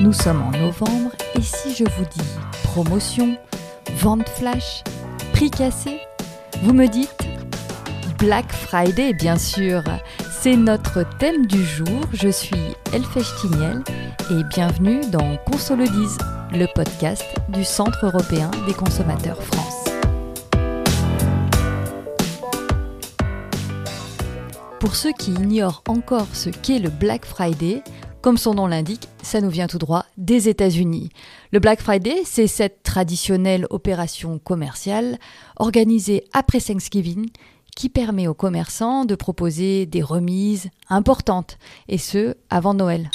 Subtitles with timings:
[0.00, 2.28] Nous sommes en novembre et si je vous dis
[2.64, 3.36] promotion,
[3.96, 4.84] vente flash,
[5.32, 5.98] prix cassé,
[6.62, 7.16] vous me dites
[8.18, 9.82] Black Friday bien sûr.
[10.30, 12.02] C'est notre thème du jour.
[12.12, 13.82] Je suis Elfèche Tignel
[14.30, 16.18] et bienvenue dans Consolidise,
[16.52, 19.86] le podcast du Centre européen des consommateurs France.
[24.78, 27.82] Pour ceux qui ignorent encore ce qu'est le Black Friday,
[28.26, 31.10] comme son nom l'indique, ça nous vient tout droit des États-Unis.
[31.52, 35.20] Le Black Friday, c'est cette traditionnelle opération commerciale
[35.60, 37.28] organisée après Thanksgiving
[37.76, 43.12] qui permet aux commerçants de proposer des remises importantes, et ce, avant Noël.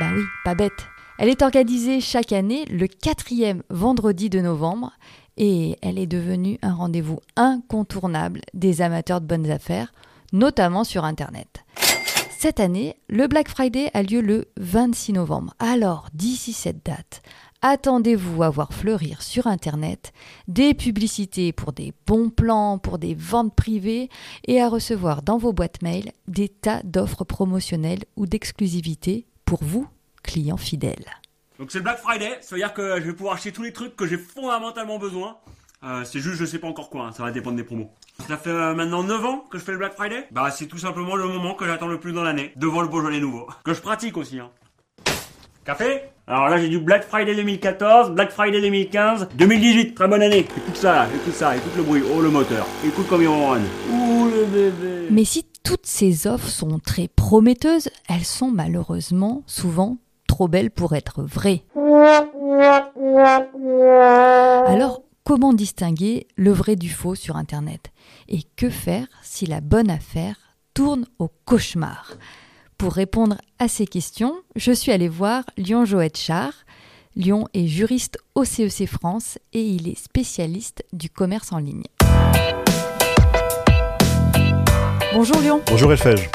[0.00, 0.72] Bah oui, pas bête.
[1.18, 4.92] Elle est organisée chaque année le quatrième vendredi de novembre,
[5.36, 9.92] et elle est devenue un rendez-vous incontournable des amateurs de bonnes affaires,
[10.32, 11.62] notamment sur Internet.
[12.42, 15.54] Cette année, le Black Friday a lieu le 26 novembre.
[15.60, 17.22] Alors, d'ici cette date,
[17.60, 20.12] attendez-vous à voir fleurir sur Internet
[20.48, 24.08] des publicités pour des bons plans, pour des ventes privées
[24.48, 29.86] et à recevoir dans vos boîtes mail des tas d'offres promotionnelles ou d'exclusivité pour vous,
[30.24, 31.12] clients fidèles.
[31.60, 33.72] Donc c'est le Black Friday, ça veut dire que je vais pouvoir acheter tous les
[33.72, 35.36] trucs que j'ai fondamentalement besoin.
[35.84, 37.90] Euh, c'est juste je sais pas encore quoi, hein, ça va dépendre des promos.
[38.28, 40.28] Ça fait euh, maintenant 9 ans que je fais le Black Friday?
[40.30, 43.18] Bah c'est tout simplement le moment que j'attends le plus dans l'année, devant le Beaujolais
[43.18, 43.48] nouveau.
[43.64, 44.38] Que je pratique aussi.
[44.38, 44.50] Hein.
[45.64, 46.02] Café?
[46.28, 50.38] Alors là j'ai du Black Friday 2014, Black Friday 2015, 2018, très bonne année.
[50.38, 53.64] Écoute ça là, écoute ça, écoute le bruit, oh le moteur, écoute comme il ronronne.
[53.90, 55.08] Ouh le bébé.
[55.10, 60.94] Mais si toutes ces offres sont très prometteuses, elles sont malheureusement souvent trop belles pour
[60.94, 61.64] être vraies.
[64.66, 67.92] Alors, comment distinguer le vrai du faux sur Internet?
[68.28, 70.36] Et que faire si la bonne affaire
[70.74, 72.12] tourne au cauchemar?
[72.78, 76.52] Pour répondre à ces questions, je suis allée voir Lyon Joët Char.
[77.14, 81.84] Lyon est juriste au CEC France et il est spécialiste du commerce en ligne.
[85.12, 85.60] Bonjour Lyon.
[85.66, 86.30] Bonjour Elfège.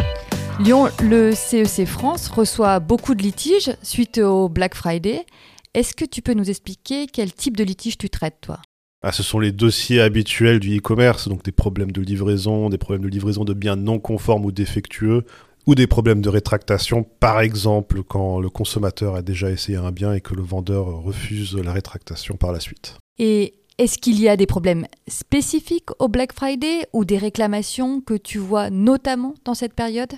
[0.60, 5.26] Lyon, le CEC France reçoit beaucoup de litiges suite au Black Friday.
[5.74, 8.60] Est-ce que tu peux nous expliquer quel type de litige tu traites, toi?
[9.04, 13.04] Ah, ce sont les dossiers habituels du e-commerce, donc des problèmes de livraison, des problèmes
[13.04, 15.24] de livraison de biens non conformes ou défectueux,
[15.68, 20.14] ou des problèmes de rétractation, par exemple quand le consommateur a déjà essayé un bien
[20.14, 22.98] et que le vendeur refuse la rétractation par la suite.
[23.20, 28.16] Et est-ce qu'il y a des problèmes spécifiques au Black Friday ou des réclamations que
[28.16, 30.14] tu vois notamment dans cette période?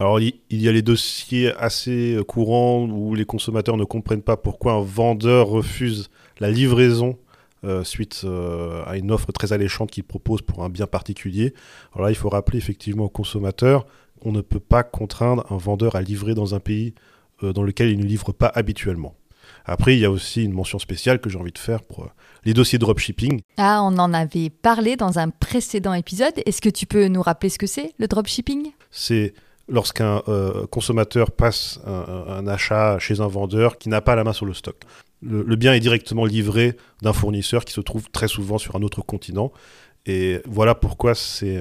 [0.00, 4.36] Alors il il y a les dossiers assez courants où les consommateurs ne comprennent pas
[4.36, 7.16] pourquoi un vendeur refuse la livraison
[7.64, 11.54] euh, suite euh, à une offre très alléchante qu'il propose pour un bien particulier.
[11.94, 13.86] Alors là, il faut rappeler effectivement aux consommateurs
[14.20, 16.94] qu'on ne peut pas contraindre un vendeur à livrer dans un pays
[17.42, 19.14] euh, dans lequel il ne livre pas habituellement.
[19.64, 22.08] Après, il y a aussi une mention spéciale que j'ai envie de faire pour
[22.44, 23.40] les dossiers dropshipping.
[23.58, 26.32] Ah, on en avait parlé dans un précédent épisode.
[26.46, 28.70] Est-ce que tu peux nous rappeler ce que c'est, le dropshipping?
[28.90, 29.34] C'est
[29.68, 34.32] lorsqu'un euh, consommateur passe un- un achat chez un vendeur qui n'a pas la main
[34.32, 34.76] sur le stock.
[35.22, 39.02] Le, bien est directement livré d'un fournisseur qui se trouve très souvent sur un autre
[39.02, 39.52] continent.
[40.04, 41.60] Et voilà pourquoi c'est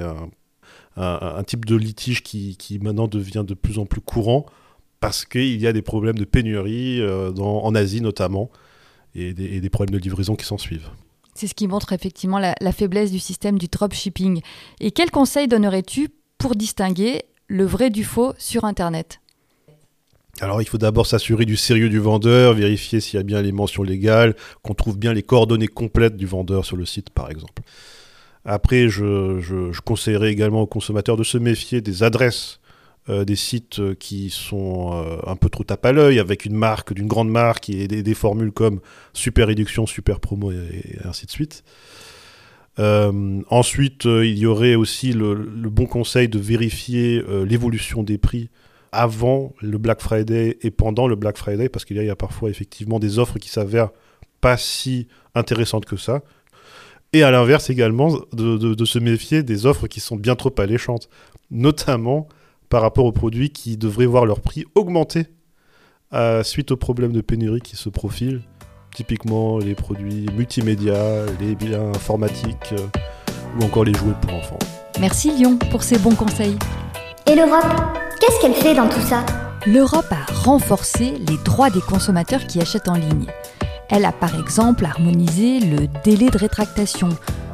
[0.97, 4.45] un, type de litige qui, qui maintenant devient de plus en plus courant
[4.99, 8.49] parce qu'il y a des problèmes de pénurie euh, en Asie notamment
[9.13, 10.89] et des, problèmes de livraison qui s'en suivent.
[11.33, 14.41] C'est ce qui montre effectivement la, la faiblesse du système du dropshipping.
[14.79, 19.19] Et quels conseils donnerais-tu pour distinguer le vrai du faux sur Internet?
[20.41, 23.51] Alors il faut d'abord s'assurer du sérieux du vendeur, vérifier s'il y a bien les
[23.51, 27.61] mentions légales, qu'on trouve bien les coordonnées complètes du vendeur sur le site par exemple.
[28.43, 32.59] Après, je, conseillerais également aux consommateurs de se méfier des adresses
[33.09, 36.53] euh, des sites euh, qui sont euh, un peu trop tape à l'œil, avec une
[36.53, 38.79] marque, d'une grande marque, et des, formules comme
[39.11, 41.63] super réduction, super promo, et, ainsi de suite.
[42.77, 45.35] Ensuite, il y aurait aussi le,
[45.69, 48.49] bon conseil de vérifier l'évolution des prix
[48.91, 52.11] avant le Black Friday et pendant le Black Friday, parce qu'il y, a- il y
[52.11, 53.89] a parfois effectivement des offres qui s'avèrent
[54.41, 56.21] pas si intéressantes que ça.
[57.13, 60.53] Et à l'inverse également, de, de- de se méfier des offres qui sont bien trop
[60.57, 61.09] alléchantes,
[61.51, 62.27] notamment
[62.69, 65.25] par rapport aux produits qui devraient voir leur prix augmenter
[66.13, 68.41] euh, suite aux problèmes de pénurie qui se profilent,
[68.95, 72.87] typiquement les produits multimédia, les biens informatiques euh,
[73.59, 74.59] ou encore les jouets pour enfants.
[74.99, 76.57] Merci Lyon pour ces bons conseils.
[77.29, 77.63] Et l'Europe?
[78.21, 79.25] Qu'est-ce qu'elle fait dans tout ça
[79.65, 83.25] L'Europe a renforcé les droits des consommateurs qui achètent en ligne.
[83.89, 87.09] Elle a par exemple harmonisé le délai de rétractation.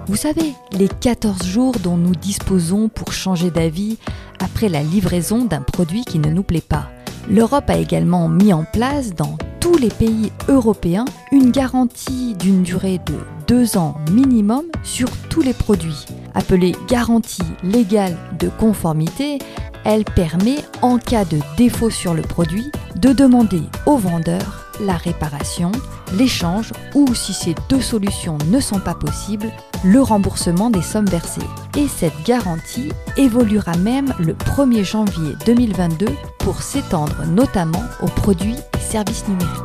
[0.07, 3.97] Vous savez, les 14 jours dont nous disposons pour changer d'avis
[4.39, 6.89] après la livraison d'un produit qui ne nous plaît pas.
[7.29, 12.99] L'Europe a également mis en place dans tous les pays européens une garantie d'une durée
[13.05, 13.15] de
[13.47, 16.05] deux ans minimum sur tous les produits.
[16.38, 19.39] Appelée garantie légale de conformité,
[19.86, 25.72] elle permet, en cas de défaut sur le produit, de demander au vendeur la réparation,
[26.16, 29.51] l'échange ou, si ces deux solutions ne sont pas possibles,
[29.84, 31.42] le remboursement des sommes versées.
[31.75, 36.06] Et cette garantie évoluera même le 1er janvier 2022
[36.38, 39.57] pour s'étendre notamment aux produits et services numériques.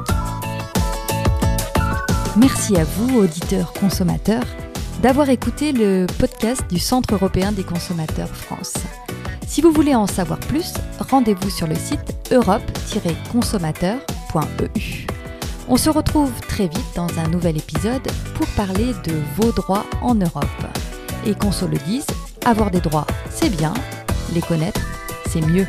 [2.38, 4.46] Merci à vous, auditeurs consommateurs,
[5.02, 8.74] d'avoir écouté le podcast du Centre européen des consommateurs France.
[9.48, 10.74] Si vous voulez en savoir plus,
[11.10, 15.06] rendez-vous sur le site europe-consommateur.eu.
[15.68, 20.14] On se retrouve très vite dans un nouvel épisode pour parler de vos droits en
[20.14, 20.46] Europe.
[21.26, 22.06] Et qu'on se le dise,
[22.44, 23.74] avoir des droits, c'est bien,
[24.32, 24.82] les connaître,
[25.26, 25.66] c'est mieux.